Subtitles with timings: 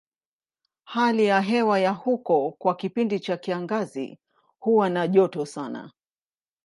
[0.83, 4.19] Hali ya hewa ya huko kwa kipindi cha kiangazi
[4.59, 5.91] huwa na joto sana.